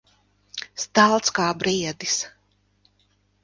Stalts 0.83 1.31
kā 1.41 1.47
briedis. 1.61 2.19